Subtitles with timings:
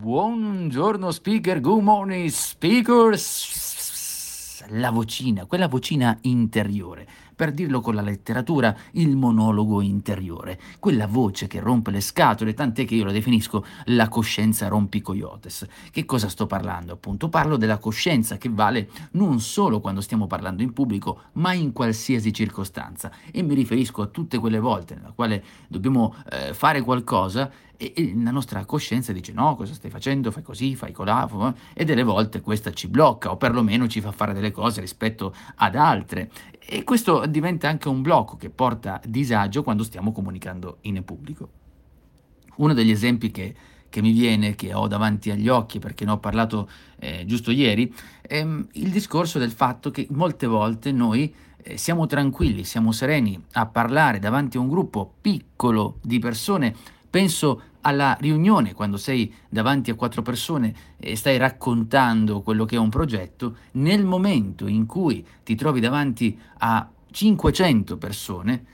[0.00, 3.56] Buongiorno speaker, good morning speakers.
[4.68, 11.46] La vocina, quella vocina interiore, per dirlo con la letteratura, il monologo interiore, quella voce
[11.46, 15.64] che rompe le scatole, tant'è che io la definisco la coscienza rompicoyotes.
[15.92, 16.94] Che cosa sto parlando?
[16.94, 21.72] Appunto, parlo della coscienza che vale non solo quando stiamo parlando in pubblico, ma in
[21.72, 23.12] qualsiasi circostanza.
[23.30, 27.48] E mi riferisco a tutte quelle volte nella quale dobbiamo eh, fare qualcosa
[27.80, 31.26] e, la nostra coscienza dice no, cosa stai facendo, fai così, fai colà,
[31.72, 35.76] e delle volte questa ci blocca o perlomeno ci fa fare delle cose rispetto ad
[35.76, 36.30] altre.
[36.58, 41.50] E questo diventa anche un blocco che porta disagio quando stiamo comunicando in pubblico.
[42.56, 43.54] Uno degli esempi che,
[43.88, 46.68] che mi viene, che ho davanti agli occhi perché ne ho parlato
[46.98, 51.32] eh, giusto ieri, è il discorso del fatto che molte volte noi
[51.62, 56.74] eh, siamo tranquilli, siamo sereni a parlare davanti a un gruppo piccolo di persone
[57.10, 62.78] Penso alla riunione, quando sei davanti a quattro persone e stai raccontando quello che è
[62.78, 66.86] un progetto, nel momento in cui ti trovi davanti a
[67.18, 68.64] 500 persone,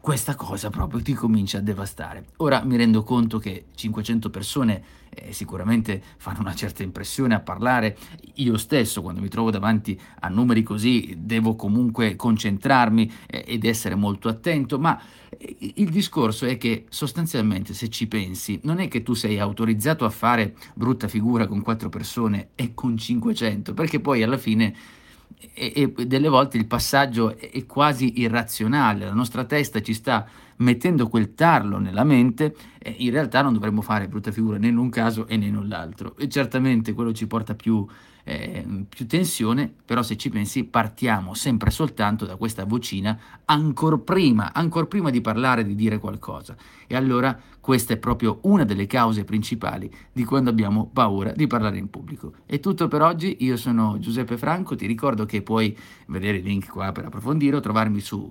[0.00, 2.26] questa cosa proprio ti comincia a devastare.
[2.36, 7.98] Ora mi rendo conto che 500 persone eh, sicuramente fanno una certa impressione a parlare,
[8.34, 13.96] io stesso quando mi trovo davanti a numeri così devo comunque concentrarmi eh, ed essere
[13.96, 14.96] molto attento, ma
[15.30, 20.04] eh, il discorso è che sostanzialmente se ci pensi non è che tu sei autorizzato
[20.04, 24.72] a fare brutta figura con 4 persone e con 500, perché poi alla fine
[25.54, 30.26] e, e, delle volte il passaggio è quasi irrazionale, la nostra testa ci sta
[30.58, 34.76] mettendo quel tarlo nella mente e in realtà non dovremmo fare brutta figura né in
[34.76, 37.86] un caso e né in l'altro e certamente quello ci porta più
[38.28, 44.52] eh, più tensione, però se ci pensi partiamo sempre soltanto da questa vocina ancora prima,
[44.52, 46.54] ancor prima di parlare, di dire qualcosa.
[46.86, 51.78] E allora questa è proprio una delle cause principali di quando abbiamo paura di parlare
[51.78, 52.34] in pubblico.
[52.44, 56.68] È tutto per oggi, io sono Giuseppe Franco, ti ricordo che puoi vedere il link
[56.68, 58.30] qua per approfondire o trovarmi su